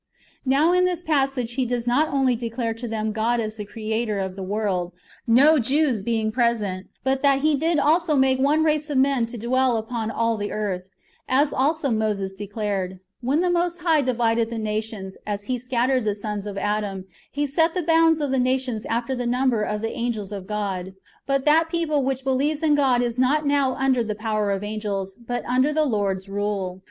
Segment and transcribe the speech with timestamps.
[0.01, 0.03] ^
[0.43, 4.17] Now in this passage he does not only declare to them God as the Creator
[4.17, 4.93] of the world,
[5.27, 9.37] no Jews being present, but that He did also make one race of men to
[9.37, 10.89] dwell upon all the earth;
[11.29, 16.15] as also Moses declared:" When the Most High divided the nations, as He scattered the
[16.15, 19.91] sons of Adam, He set the bounds of the nations after the number of the
[19.91, 20.93] angels of God;"^
[21.27, 25.13] but that people which believes in God is not now under the power of angels,
[25.13, 26.79] but under the Lord's [rule].